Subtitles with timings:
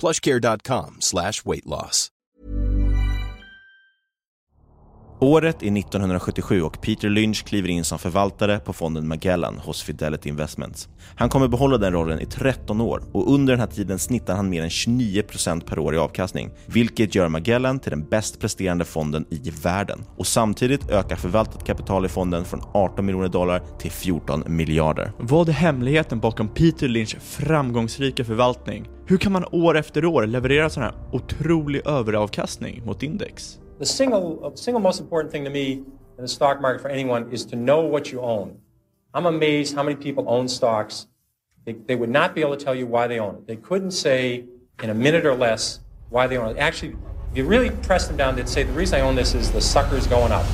[0.00, 2.10] plushcare.com slash weight loss.
[5.20, 10.28] Året är 1977 och Peter Lynch kliver in som förvaltare på fonden Magellan hos Fidelity
[10.28, 10.88] Investments.
[11.16, 14.50] Han kommer behålla den rollen i 13 år och under den här tiden snittar han
[14.50, 19.24] mer än 29% per år i avkastning, vilket gör Magellan till den bäst presterande fonden
[19.30, 20.04] i världen.
[20.16, 25.12] Och samtidigt ökar förvaltat kapital i fonden från 18 miljoner dollar till 14 miljarder.
[25.18, 28.88] Vad är hemligheten bakom Peter Lynchs framgångsrika förvaltning?
[29.10, 33.58] Hur kan man år efter år leverera sån här otrolig överavkastning mot index?
[33.78, 35.84] The single, single most important thing to me in
[36.18, 38.48] the stock market for anyone is to know what you own.
[39.14, 41.06] I'm amazed how many people own stocks.
[41.64, 43.46] They, they would not be able to tell you why they own it.
[43.46, 44.44] They couldn't say
[44.82, 45.80] in a minute or less
[46.10, 46.58] why they own it.
[46.58, 46.96] Actually,
[47.30, 49.60] if you really press them down, they'd say the reason I own this is the
[49.60, 50.44] sucker's going up.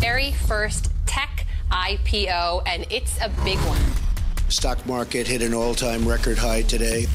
[0.00, 4.05] very first tech IPO, and it's a big one.
[4.48, 7.06] Stock market hit an all-time record high today.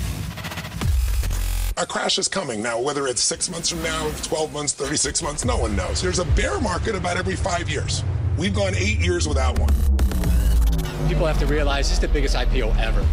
[1.78, 2.62] A crash is coming.
[2.62, 6.02] Now, whether it's six months from now, 12 months, 36 months, no one knows.
[6.02, 8.04] There's a bear market about every five years.
[8.38, 9.74] We've gone eight years without one.
[11.08, 13.06] People have to realize this is the biggest IPO ever.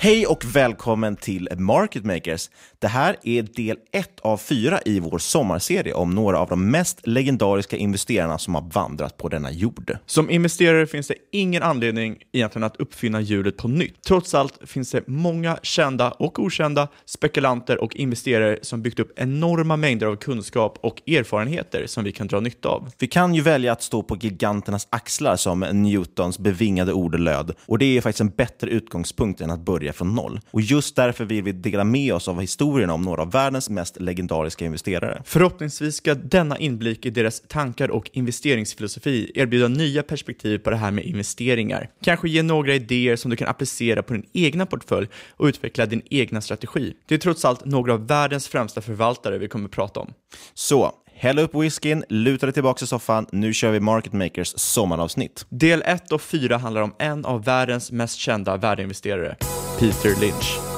[0.00, 2.50] Hej och välkommen till Market Makers.
[2.78, 7.06] Det här är del 1 av 4 i vår sommarserie om några av de mest
[7.06, 9.96] legendariska investerarna som har vandrat på denna jord.
[10.06, 14.02] Som investerare finns det ingen anledning egentligen att uppfinna hjulet på nytt.
[14.06, 19.76] Trots allt finns det många kända och okända spekulanter och investerare som byggt upp enorma
[19.76, 22.90] mängder av kunskap och erfarenheter som vi kan dra nytta av.
[22.98, 27.78] Vi kan ju välja att stå på giganternas axlar som Newtons bevingade ord löd och
[27.78, 30.40] det är faktiskt en bättre utgångspunkt än att börja från noll.
[30.50, 34.00] Och just därför vill vi dela med oss av historien om några av världens mest
[34.00, 35.22] legendariska investerare.
[35.24, 40.90] Förhoppningsvis ska denna inblick i deras tankar och investeringsfilosofi erbjuda nya perspektiv på det här
[40.90, 41.90] med investeringar.
[42.02, 46.02] Kanske ge några idéer som du kan applicera på din egna portfölj och utveckla din
[46.10, 46.94] egna strategi.
[47.06, 50.12] Det är trots allt några av världens främsta förvaltare vi kommer att prata om.
[50.54, 53.26] Så, häll upp whiskyn, luta dig tillbaka i soffan.
[53.32, 55.46] Nu kör vi Market Makers sommaravsnitt.
[55.48, 59.36] Del 1 och 4 handlar om en av världens mest kända värdeinvesterare,
[59.78, 60.77] Peter Lynch.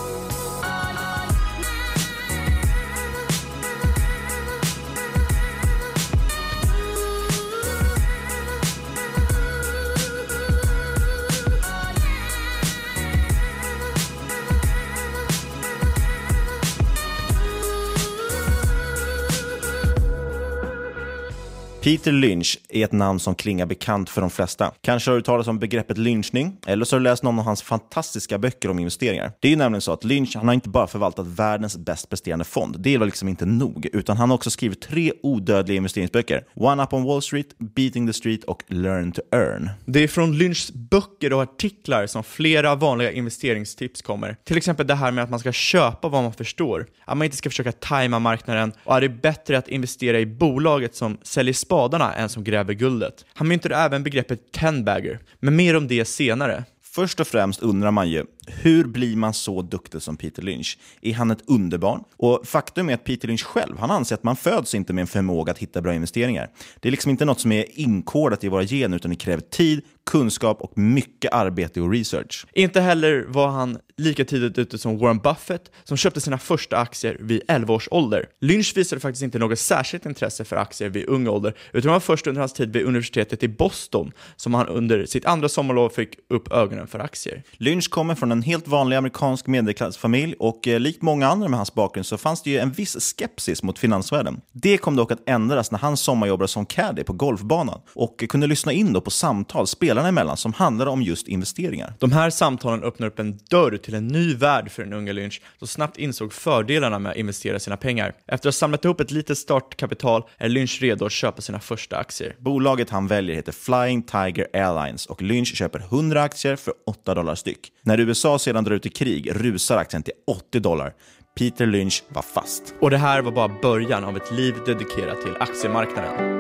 [21.91, 24.73] Peter Lynch är ett namn som klingar bekant för de flesta.
[24.81, 27.63] Kanske har du talat om begreppet lynchning, eller så har du läst någon av hans
[27.63, 29.33] fantastiska böcker om investeringar.
[29.41, 32.45] Det är ju nämligen så att Lynch han har inte bara förvaltat världens bäst presterande
[32.45, 36.45] fond, det var liksom inte nog, utan han har också skrivit tre odödliga investeringsböcker.
[36.55, 39.71] One Up on Wall Street, Beating the Street och Learn to Earn.
[39.85, 44.37] Det är från Lynchs böcker och artiklar som flera vanliga investeringstips kommer.
[44.45, 47.37] Till exempel det här med att man ska köpa vad man förstår, att man inte
[47.37, 51.55] ska försöka tajma marknaden och att det är bättre att investera i bolaget som säljer
[51.55, 53.25] spadarna än som gräver guldet.
[53.35, 56.65] Han myntade även begreppet ten-bagger, men mer om det senare.
[56.83, 60.79] Först och främst undrar man ju, hur blir man så duktig som Peter Lynch?
[61.03, 62.05] Är han ett underbarn?
[62.17, 65.07] Och faktum är att Peter Lynch själv, han anser att man föds inte med en
[65.07, 66.51] förmåga att hitta bra investeringar.
[66.81, 69.83] Det är liksom inte något som är inkodat i våra gener, utan det kräver tid,
[70.11, 72.47] kunskap och mycket arbete och research.
[72.53, 77.17] Inte heller var han lika tidigt ute som Warren Buffett, som köpte sina första aktier
[77.21, 78.27] vid 11 års ålder.
[78.41, 82.01] Lynch visade faktiskt inte något särskilt intresse för aktier vid ung ålder, utan det var
[82.01, 86.17] först under hans tid vid universitetet i Boston som han under sitt andra sommarlov fick
[86.29, 87.43] upp ögonen för aktier.
[87.53, 91.75] Lynch kommer från en helt vanlig amerikansk medelklassfamilj och eh, likt många andra med hans
[91.75, 94.41] bakgrund så fanns det ju en viss skepsis mot finansvärlden.
[94.53, 98.73] Det kom dock att ändras när han sommarjobbade som caddy på golfbanan och kunde lyssna
[98.73, 101.95] in då på samtal spelarna emellan som handlade om just investeringar.
[101.99, 105.43] De här samtalen öppnar upp en dörr till en ny värld för den unga Lynch
[105.59, 108.15] som snabbt insåg fördelarna med att investera sina pengar.
[108.27, 111.97] Efter att ha samlat ihop ett litet startkapital är Lynch redo att köpa sina första
[111.97, 112.37] aktier.
[112.39, 117.35] Bolaget han väljer heter Flying Tiger Airlines och Lynch köper 100 aktier för 8 dollar
[117.35, 117.73] styck.
[117.83, 120.93] När USA USA sedan drar ut i krig rusar aktien till 80 dollar.
[121.39, 122.75] Peter Lynch var fast.
[122.81, 126.40] Och det här var bara början av ett liv dedikerat till aktiemarknaden.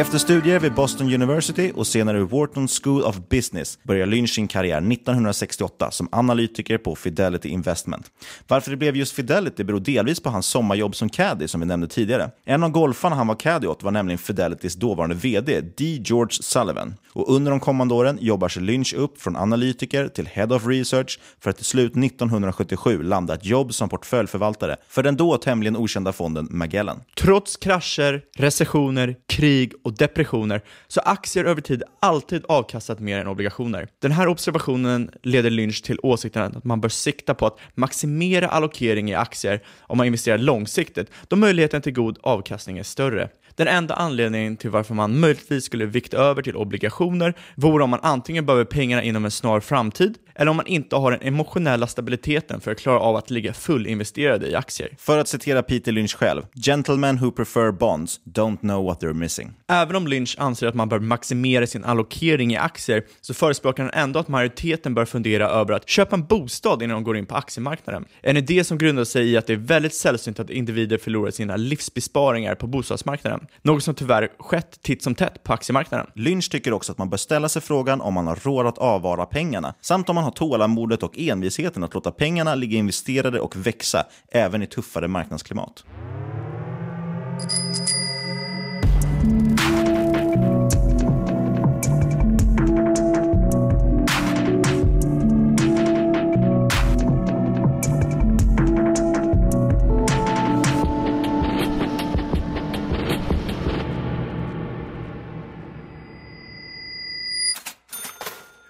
[0.00, 4.48] Efter studier vid Boston University och senare vid Wharton School of Business börjar Lynch sin
[4.48, 8.06] karriär 1968 som analytiker på Fidelity Investment.
[8.48, 11.88] Varför det blev just Fidelity beror delvis på hans sommarjobb som caddy som vi nämnde
[11.88, 12.30] tidigare.
[12.44, 15.84] En av golfarna han var caddy åt var nämligen Fidelitys dåvarande VD, D.
[16.04, 16.94] George Sullivan.
[17.12, 21.20] Och under de kommande åren jobbar sig Lynch upp från analytiker till Head of Research
[21.40, 26.12] för att till slut 1977 landa ett jobb som portföljförvaltare för den då tämligen okända
[26.12, 27.00] fonden Magellan.
[27.20, 33.18] Trots krascher, recessioner, krig och och depressioner så har aktier över tid alltid avkastat mer
[33.18, 33.88] än obligationer.
[33.98, 39.10] Den här observationen leder Lynch till åsikten att man bör sikta på att maximera allokering
[39.10, 43.28] i aktier om man investerar långsiktigt, då möjligheten till god avkastning är större.
[43.60, 48.00] Den enda anledningen till varför man möjligtvis skulle vikta över till obligationer vore om man
[48.02, 52.60] antingen behöver pengarna inom en snar framtid eller om man inte har den emotionella stabiliteten
[52.60, 54.88] för att klara av att ligga fullinvesterade i aktier.
[54.98, 59.52] För att citera Peter Lynch själv, “Gentlemen who prefer bonds don't know what they're missing”.
[59.68, 63.92] Även om Lynch anser att man bör maximera sin allokering i aktier så förespråkar han
[63.94, 67.34] ändå att majoriteten bör fundera över att köpa en bostad innan de går in på
[67.34, 68.04] aktiemarknaden.
[68.22, 71.56] En idé som grundar sig i att det är väldigt sällsynt att individer förlorar sina
[71.56, 73.46] livsbesparingar på bostadsmarknaden.
[73.62, 76.06] Något som tyvärr skett titt som tätt på aktiemarknaden.
[76.14, 79.26] Lynch tycker också att man bör ställa sig frågan om man har råd att avvara
[79.26, 84.06] pengarna, samt om man har tålamodet och envisheten att låta pengarna ligga investerade och växa,
[84.28, 85.84] även i tuffare marknadsklimat.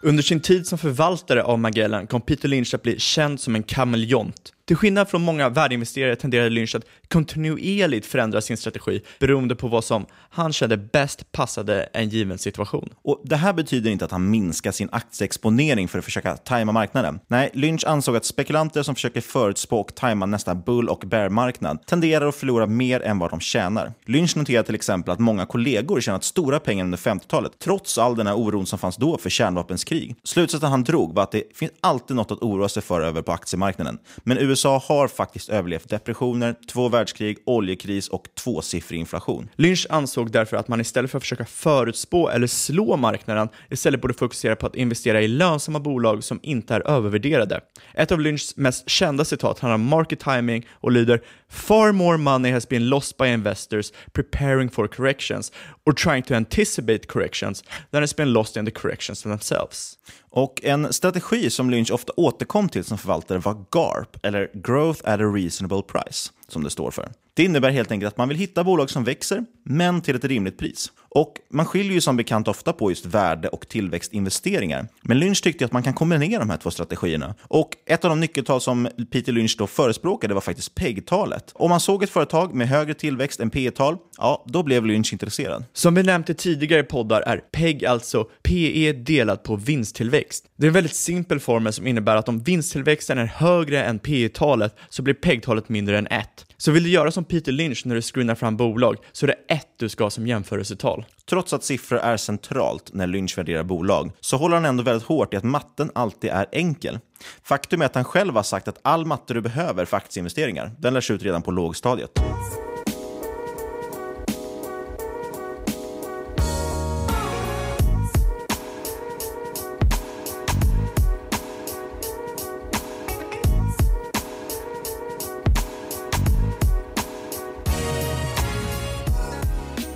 [0.02, 3.63] Under sin tid som förvaltare av Magellan kom Peter Lynch att bli känd som en
[3.63, 4.53] kameleont.
[4.70, 9.84] Till skillnad från många värdeinvesterare tenderade Lynch att kontinuerligt förändra sin strategi beroende på vad
[9.84, 12.89] som han kände bäst passade en given situation.
[13.03, 17.20] Och Det här betyder inte att han minskar sin aktieexponering för att försöka tajma marknaden.
[17.29, 22.27] Nej, Lynch ansåg att spekulanter som försöker förutspå och tajma nästa bull och bear-marknad tenderar
[22.27, 23.93] att förlora mer än vad de tjänar.
[24.06, 28.27] Lynch noterar till exempel att många kollegor tjänat stora pengar under 50-talet, trots all den
[28.27, 30.17] här oron som fanns då för kärnvapenskrig.
[30.24, 33.32] Slutsatsen han drog var att det finns alltid något att oroa sig för över på
[33.32, 33.98] aktiemarknaden.
[34.24, 39.48] Men USA USA har faktiskt överlevt depressioner, två världskrig, oljekris och tvåsiffrig inflation.
[39.56, 44.14] Lynch ansåg därför att man istället för att försöka förutspå eller slå marknaden istället borde
[44.14, 47.60] fokusera på att investera i lönsamma bolag som inte är övervärderade.
[47.94, 52.50] Ett av Lynchs mest kända citat handlar om market timing och lyder Far more money
[52.52, 55.52] has been lost by investors preparing for corrections
[55.86, 59.98] or trying to anticipate corrections than has been lost in the corrections themselves.
[60.30, 65.20] Och en strategi som Lynch ofta återkom till som förvaltare var GARP, eller Growth at
[65.20, 67.12] a Reasonable Price, som det står för.
[67.34, 70.58] Det innebär helt enkelt att man vill hitta bolag som växer, men till ett rimligt
[70.58, 70.92] pris.
[71.10, 74.88] Och Man skiljer ju som bekant ofta på just värde och tillväxtinvesteringar.
[75.02, 77.34] Men Lynch tyckte att man kan kombinera de här två strategierna.
[77.43, 81.50] Och Ett av de nyckeltal som Peter Lynch då förespråkade var faktiskt PEG-talet.
[81.55, 85.12] Om man såg ett företag med högre tillväxt än P tal ja, då blev Lynch
[85.12, 85.64] intresserad.
[85.72, 90.44] Som vi nämnt i tidigare poddar är PEG alltså PE delat på vinsttillväxt.
[90.56, 94.76] Det är en väldigt simpel formel som innebär att om vinsttillväxten är högre än PE-talet
[94.88, 96.46] så blir PEG-talet mindre än 1.
[96.56, 99.55] Så vill du göra som Peter Lynch när du screenar fram bolag så är det
[99.55, 100.99] 1 du ska ha som jämförelsetal.
[101.28, 105.34] Trots att siffror är centralt när Lynch värderar bolag så håller han ändå väldigt hårt
[105.34, 106.98] i att matten alltid är enkel.
[107.42, 110.94] Faktum är att han själv har sagt att all matte du behöver för aktieinvesteringar, den
[110.94, 112.20] lärs ut redan på lågstadiet.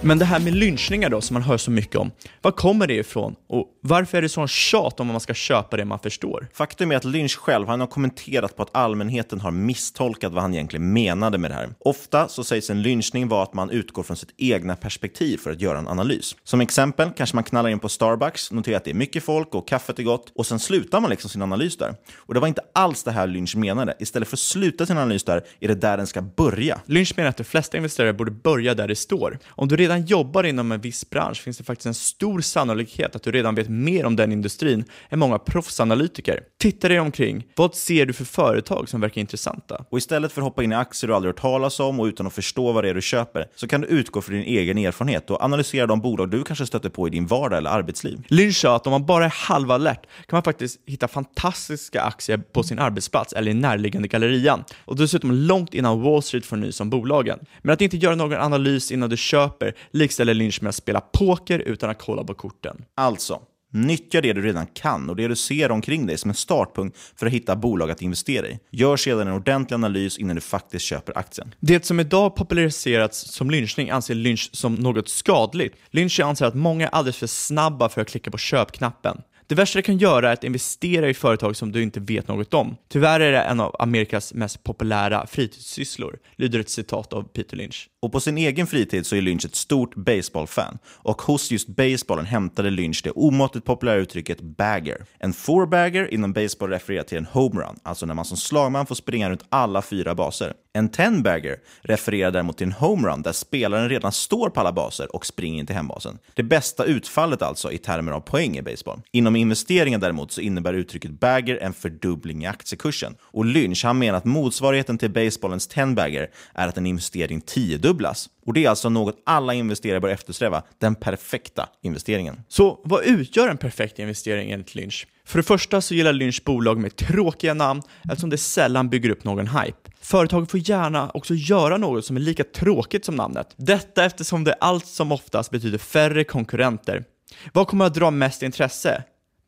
[0.07, 2.11] Men det här med lynchningar då, som man hör så mycket om,
[2.43, 3.35] var kommer det ifrån?
[3.49, 6.49] Och varför är det sån tjat om att man ska köpa det man förstår?
[6.53, 10.55] Faktum är att Lynch själv han har kommenterat på att allmänheten har misstolkat vad han
[10.55, 11.69] egentligen menade med det här.
[11.79, 15.61] Ofta så sägs en lynchning vara att man utgår från sitt egna perspektiv för att
[15.61, 16.37] göra en analys.
[16.45, 19.69] Som exempel kanske man knallar in på Starbucks, noterar att det är mycket folk och
[19.69, 21.95] kaffet är gott och sen slutar man liksom sin analys där.
[22.17, 23.95] Och det var inte alls det här Lynch menade.
[23.99, 26.81] Istället för att sluta sin analys där är det där den ska börja.
[26.87, 29.39] Lynch menar att de flesta investerare borde börja där det står.
[29.49, 33.17] Om du redan redan jobbar inom en viss bransch finns det faktiskt en stor sannolikhet
[33.17, 36.41] att du redan vet mer om den industrin än många proffsanalytiker.
[36.59, 37.47] Titta dig omkring.
[37.57, 39.85] Vad ser du för företag som verkar intressanta?
[39.91, 42.27] Och istället för att hoppa in i aktier du aldrig hört talas om och utan
[42.27, 45.31] att förstå vad det är du köper, så kan du utgå från din egen erfarenhet
[45.31, 48.23] och analysera de bolag du kanske stöter på i din vardag eller arbetsliv.
[48.29, 52.63] Lynch sa att om man bara är halvalert kan man faktiskt hitta fantastiska aktier på
[52.63, 56.91] sin arbetsplats eller i närliggande gallerian och dessutom långt innan Wall Street får nys om
[56.91, 57.39] bolagen.
[57.63, 61.59] Men att inte göra någon analys innan du köper likställer Lynch med att spela poker
[61.59, 62.85] utan att kolla på korten.
[62.95, 63.41] Alltså,
[63.75, 67.27] Nyttja det du redan kan och det du ser omkring dig som en startpunkt för
[67.27, 68.59] att hitta bolag att investera i.
[68.71, 71.55] Gör sedan en ordentlig analys innan du faktiskt köper aktien.
[71.61, 75.77] Det som idag populariserats som lynchning anser Lynch som något skadligt.
[75.91, 79.21] Lynch anser att många är alldeles för snabba för att klicka på köpknappen.
[79.47, 82.55] Det värsta du kan göra är att investera i företag som du inte vet något
[82.55, 82.77] om.
[82.89, 87.89] Tyvärr är det en av Amerikas mest populära fritidssysslor, lyder ett citat av Peter Lynch.
[88.03, 90.79] Och på sin egen fritid så är Lynch ett stort baseballfan.
[90.87, 95.05] Och hos just baseballen hämtade Lynch det omåttligt populära uttrycket bagger.
[95.19, 99.31] En four-bagger inom baseball refererar till en homerun, alltså när man som slagman får springa
[99.31, 100.53] runt alla fyra baser.
[100.77, 105.27] En tenbagger refererar däremot till en homerun där spelaren redan står på alla baser och
[105.27, 106.19] springer in till hembasen.
[106.35, 109.01] Det bästa utfallet alltså i termer av poäng i baseball.
[109.13, 113.17] Inom investeringar däremot så innebär uttrycket bagger en fördubbling i aktiekursen.
[113.23, 118.29] Och Lynch han menar att motsvarigheten till baseballens tenbagger är att en investering tiodubblas.
[118.47, 122.41] Och det är alltså något alla investerare bör eftersträva, den perfekta investeringen.
[122.49, 125.07] Så vad utgör en perfekt investering enligt Lynch?
[125.27, 129.25] För det första så gillar Lynch bolag med tråkiga namn eftersom det sällan bygger upp
[129.25, 129.84] någon hype.
[130.05, 133.55] Företaget får gärna också göra något som är lika tråkigt som namnet.
[133.57, 137.05] Detta eftersom det allt som oftast betyder färre konkurrenter.
[137.53, 139.05] Vad kommer att dra mest intresse?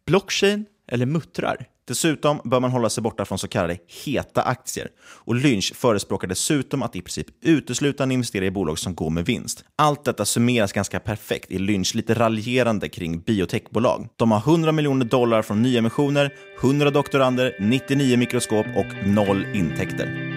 [0.06, 1.66] Blockchain eller muttrar?
[1.88, 4.88] Dessutom bör man hålla sig borta från så kallade heta aktier.
[5.00, 9.64] Och Lynch förespråkar dessutom att i princip uteslutande investera i bolag som går med vinst.
[9.76, 14.08] Allt detta summeras ganska perfekt i Lynch lite raljerande kring biotechbolag.
[14.16, 20.35] De har 100 miljoner dollar från nyemissioner, 100 doktorander, 99 mikroskop och noll intäkter.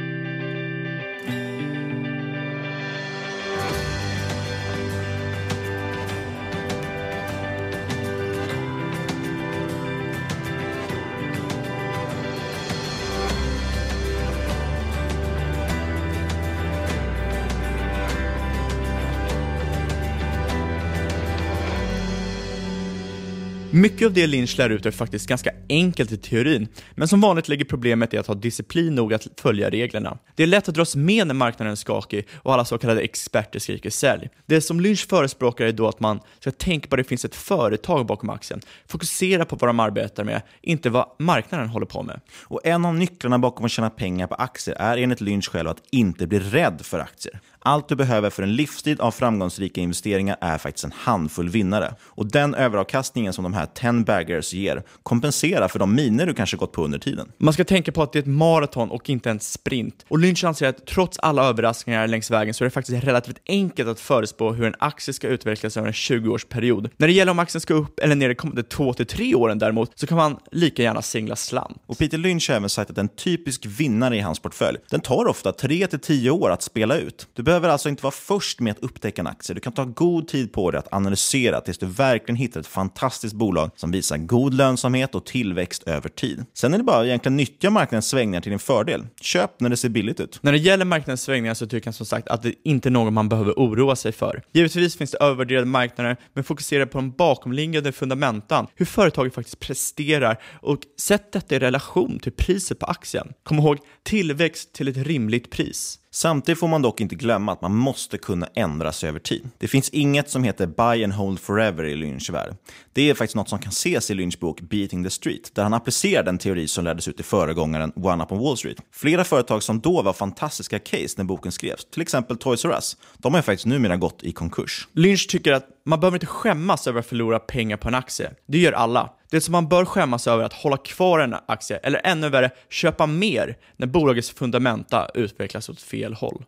[23.72, 27.48] Mycket av det Lynch lär ut är faktiskt ganska enkelt i teorin, men som vanligt
[27.48, 30.18] ligger problemet i att ha disciplin nog att följa reglerna.
[30.36, 33.60] Det är lätt att dras med när marknaden är skakig och alla så kallade experter
[33.60, 34.30] skriker sälj.
[34.46, 37.36] Det som Lynch förespråkar är då att man ska tänka på att det finns ett
[37.36, 42.22] företag bakom aktien, fokusera på vad de arbetar med, inte vad marknaden håller på med.
[42.42, 45.84] Och en av nycklarna bakom att tjäna pengar på aktier är enligt Lynch själv att
[45.92, 47.40] inte bli rädd för aktier.
[47.62, 51.96] Allt du behöver för en livstid av framgångsrika investeringar är faktiskt en handfull vinnare.
[52.06, 56.58] Och den överavkastningen som de här 10 baggers ger kompenserar för de miner du kanske
[56.58, 57.32] gått på under tiden.
[57.38, 60.06] Man ska tänka på att det är ett maraton och inte en sprint.
[60.08, 63.90] Och Lynch anser att trots alla överraskningar längs vägen så är det faktiskt relativt enkelt
[63.90, 66.90] att förespå hur en aktie ska utvecklas över en 20-årsperiod.
[66.98, 70.08] När det gäller om aktien ska upp eller ner de kommande 2-3 åren däremot så
[70.08, 71.78] kan man lika gärna singla slant.
[71.86, 75.28] Och Peter Lynch har även sagt att en typisk vinnare i hans portfölj, den tar
[75.28, 77.28] ofta 3-10 år att spela ut.
[77.34, 79.54] Du behöver alltså inte vara först med att upptäcka en aktie.
[79.54, 83.36] Du kan ta god tid på dig att analysera tills du verkligen hittar ett fantastiskt
[83.36, 86.46] bolag som visar god lönsamhet och tillväxt över tid.
[86.54, 89.08] Sen är det bara att egentligen nyttja marknadens svängningar till din fördel.
[89.22, 90.40] Köp när det ser billigt ut.
[90.42, 93.14] När det gäller marknadens svängningar så tycker jag som sagt att det inte är något
[93.14, 94.42] man behöver oroa sig för.
[94.54, 100.42] Givetvis finns det övervärderade marknader, men fokusera på de bakomliggande fundamentan, hur företaget faktiskt presterar
[100.62, 103.34] och sätt detta i relation till priset på aktien.
[103.44, 106.00] Kom ihåg, tillväxt till ett rimligt pris.
[106.12, 109.50] Samtidigt får man dock inte glömma att man måste kunna ändra sig över tid.
[109.58, 112.56] Det finns inget som heter buy and hold forever i Lynch värld.
[112.94, 115.74] Det är faktiskt något som kan ses i Lynchs bok Beating the Street, där han
[115.74, 118.78] applicerar den teori som lärdes ut i föregångaren One Up on Wall Street.
[118.92, 122.98] Flera företag som då var fantastiska case när boken skrevs, till exempel Toys R Us,
[123.18, 124.88] de har faktiskt numera gått i konkurs.
[124.94, 128.32] Lynch tycker att man behöver inte skämmas över att förlora pengar på en aktie.
[128.48, 129.10] Det gör alla.
[129.32, 132.52] Det som man bör skämmas över är att hålla kvar en aktie, eller ännu värre,
[132.70, 136.46] köpa mer när bolagets fundamenta utvecklas åt fel håll.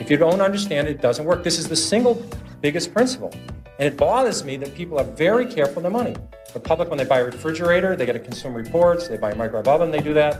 [0.00, 1.44] If you don't understand it, it doesn't work.
[1.44, 2.16] This is the single
[2.62, 3.30] biggest principle.
[3.78, 6.16] And it bothers me that people are very careful with their money.
[6.52, 9.08] The public, when they buy a refrigerator, they get a consumer reports.
[9.08, 10.34] They buy a microwave oven, they do that.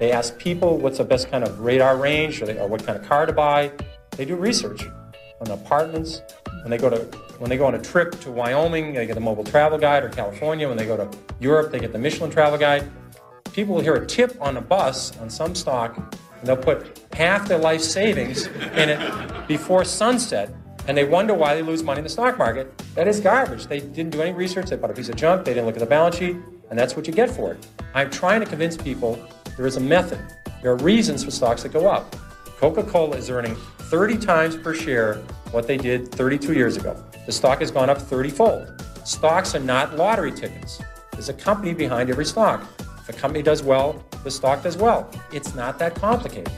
[0.00, 2.98] They ask people what's the best kind of radar range or, they, or what kind
[2.98, 3.70] of car to buy.
[4.16, 4.82] They do research
[5.42, 6.22] on apartments.
[6.62, 6.98] When they go to
[7.38, 10.08] when they go on a trip to Wyoming, they get the mobile travel guide, or
[10.08, 10.68] California.
[10.68, 12.88] When they go to Europe, they get the Michelin travel guide.
[13.52, 17.48] People will hear a tip on a bus on some stock, and they'll put half
[17.48, 20.54] their life savings in it before sunset,
[20.86, 22.76] and they wonder why they lose money in the stock market.
[22.94, 23.66] That is garbage.
[23.66, 24.70] They didn't do any research.
[24.70, 25.44] They bought a piece of junk.
[25.44, 26.36] They didn't look at the balance sheet,
[26.70, 27.66] and that's what you get for it.
[27.94, 29.18] I'm trying to convince people
[29.56, 30.20] there is a method.
[30.62, 32.14] There are reasons for stocks that go up.
[32.58, 33.56] Coca-Cola is earning
[33.92, 35.16] 30 times per share
[35.50, 36.96] what they did 32 years ago.
[37.26, 38.82] The stock has gone up 30 fold.
[39.04, 40.80] Stocks are not lottery tickets.
[41.12, 42.66] There's a company behind every stock.
[43.00, 45.10] If a company does well, the stock does well.
[45.30, 46.50] It's not that complicated.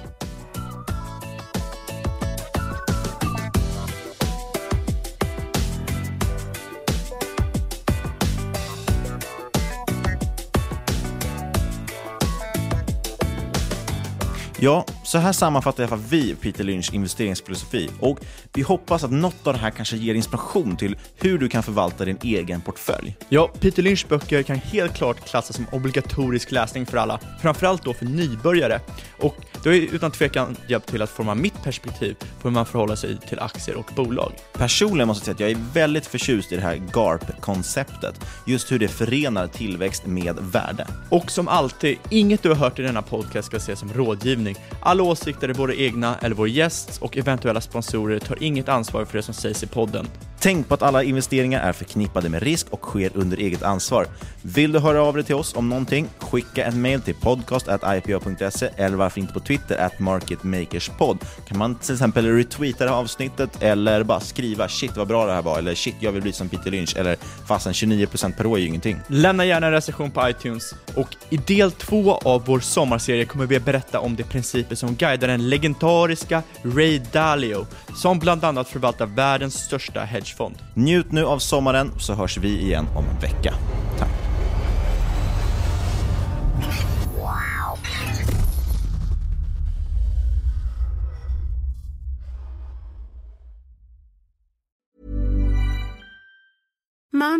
[14.60, 18.18] Ja, så här sammanfattar i alla fall vi Peter Lynch investeringsfilosofi och
[18.52, 22.04] vi hoppas att något av det här kanske ger inspiration till hur du kan förvalta
[22.04, 23.16] din egen portfölj.
[23.28, 27.94] Ja, Peter Lynchs böcker kan helt klart klassas som obligatorisk läsning för alla, framförallt då
[27.94, 28.80] för nybörjare.
[29.20, 32.94] Och det har utan tvekan hjälpt till att forma mitt perspektiv på hur man förhåller
[32.94, 34.32] sig till aktier och bolag.
[34.52, 38.78] Personligen måste jag säga att jag är väldigt förtjust i det här GARP-konceptet, just hur
[38.78, 40.86] det förenar tillväxt med värde.
[41.10, 44.56] Och som alltid, inget du har hört i denna podcast ska ses som rådgivning.
[44.80, 49.16] Alla åsikter är våra egna eller vår gästs och eventuella sponsorer tar inget ansvar för
[49.18, 50.06] det som sägs i podden.
[50.44, 54.06] Tänk på att alla investeringar är förknippade med risk och sker under eget ansvar.
[54.42, 56.08] Vill du höra av dig till oss om någonting?
[56.18, 61.18] Skicka en mail till podcast.ipo.se eller varför inte på Twitter at marketmakerspod.
[61.48, 65.32] Kan man till exempel retweeta det här avsnittet eller bara skriva shit vad bra det
[65.32, 67.16] här var eller shit jag vill bli som Peter Lynch eller
[67.48, 69.00] fasen 29% per år är ju ingenting.
[69.06, 73.56] Lämna gärna en recension på iTunes och i del två av vår sommarserie kommer vi
[73.56, 79.06] att berätta om de principer som guidar den legendariska Ray Dalio som bland annat förvaltar
[79.06, 80.56] världens största hedge hedgefond.
[80.74, 83.54] Njut nu av sommaren så hörs vi igen om en vecka.